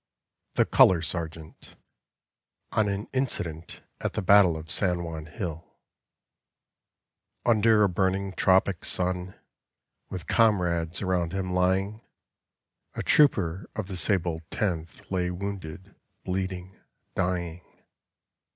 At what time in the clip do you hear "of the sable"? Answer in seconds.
13.75-14.41